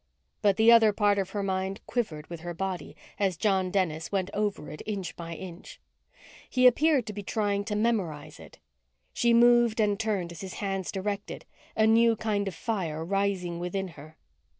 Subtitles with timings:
[0.41, 4.31] _But the other part of her mind quivered with her body as John Dennis went
[4.33, 5.79] over it, inch by inch.
[6.49, 8.57] He appeared to be trying to memorize it.
[9.13, 11.45] She moved and turned as his hands directed,
[11.75, 14.17] a new kind of fire rising within her.